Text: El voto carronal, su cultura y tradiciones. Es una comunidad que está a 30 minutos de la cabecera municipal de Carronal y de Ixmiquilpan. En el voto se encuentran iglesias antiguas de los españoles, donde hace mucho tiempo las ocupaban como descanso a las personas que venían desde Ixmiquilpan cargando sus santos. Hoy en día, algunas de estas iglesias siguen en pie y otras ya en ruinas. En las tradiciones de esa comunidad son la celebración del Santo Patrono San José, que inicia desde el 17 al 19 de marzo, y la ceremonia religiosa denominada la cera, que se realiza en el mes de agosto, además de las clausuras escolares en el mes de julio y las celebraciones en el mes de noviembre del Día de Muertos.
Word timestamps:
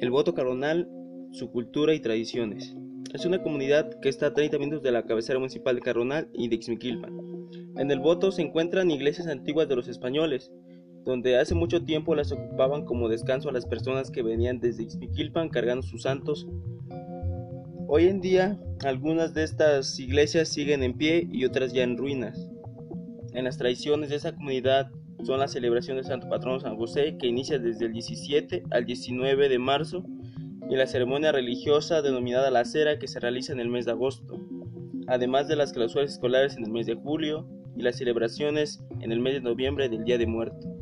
El 0.00 0.10
voto 0.10 0.32
carronal, 0.32 0.88
su 1.30 1.50
cultura 1.50 1.92
y 1.92 2.00
tradiciones. 2.00 2.74
Es 3.12 3.26
una 3.26 3.42
comunidad 3.42 4.00
que 4.00 4.08
está 4.08 4.28
a 4.28 4.32
30 4.32 4.58
minutos 4.58 4.82
de 4.82 4.92
la 4.92 5.02
cabecera 5.02 5.38
municipal 5.38 5.74
de 5.74 5.82
Carronal 5.82 6.30
y 6.32 6.48
de 6.48 6.54
Ixmiquilpan. 6.54 7.12
En 7.76 7.90
el 7.90 8.00
voto 8.00 8.32
se 8.32 8.40
encuentran 8.40 8.90
iglesias 8.90 9.26
antiguas 9.26 9.68
de 9.68 9.76
los 9.76 9.88
españoles, 9.88 10.50
donde 11.04 11.36
hace 11.36 11.54
mucho 11.54 11.84
tiempo 11.84 12.14
las 12.14 12.32
ocupaban 12.32 12.86
como 12.86 13.10
descanso 13.10 13.50
a 13.50 13.52
las 13.52 13.66
personas 13.66 14.10
que 14.10 14.22
venían 14.22 14.58
desde 14.58 14.84
Ixmiquilpan 14.84 15.50
cargando 15.50 15.82
sus 15.82 16.04
santos. 16.04 16.48
Hoy 17.86 18.06
en 18.06 18.22
día, 18.22 18.58
algunas 18.82 19.34
de 19.34 19.42
estas 19.42 19.98
iglesias 19.98 20.48
siguen 20.48 20.82
en 20.82 20.96
pie 20.96 21.28
y 21.30 21.44
otras 21.44 21.74
ya 21.74 21.82
en 21.82 21.98
ruinas. 21.98 22.48
En 23.34 23.44
las 23.44 23.58
tradiciones 23.58 24.08
de 24.08 24.16
esa 24.16 24.32
comunidad 24.32 24.90
son 25.24 25.40
la 25.40 25.48
celebración 25.48 25.96
del 25.96 26.04
Santo 26.04 26.28
Patrono 26.28 26.60
San 26.60 26.76
José, 26.76 27.16
que 27.18 27.26
inicia 27.26 27.58
desde 27.58 27.86
el 27.86 27.92
17 27.92 28.64
al 28.70 28.84
19 28.84 29.48
de 29.48 29.58
marzo, 29.58 30.04
y 30.68 30.76
la 30.76 30.86
ceremonia 30.86 31.32
religiosa 31.32 32.02
denominada 32.02 32.50
la 32.50 32.64
cera, 32.64 32.98
que 32.98 33.08
se 33.08 33.20
realiza 33.20 33.52
en 33.52 33.60
el 33.60 33.68
mes 33.68 33.86
de 33.86 33.92
agosto, 33.92 34.40
además 35.08 35.48
de 35.48 35.56
las 35.56 35.72
clausuras 35.72 36.12
escolares 36.12 36.56
en 36.56 36.64
el 36.64 36.70
mes 36.70 36.86
de 36.86 36.94
julio 36.94 37.48
y 37.76 37.82
las 37.82 37.96
celebraciones 37.96 38.82
en 39.00 39.10
el 39.12 39.20
mes 39.20 39.34
de 39.34 39.40
noviembre 39.40 39.88
del 39.88 40.04
Día 40.04 40.18
de 40.18 40.26
Muertos. 40.26 40.79